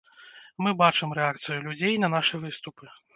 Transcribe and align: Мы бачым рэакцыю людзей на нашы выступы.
Мы 0.67 0.71
бачым 0.79 1.13
рэакцыю 1.19 1.57
людзей 1.67 1.95
на 2.05 2.09
нашы 2.15 2.35
выступы. 2.47 2.91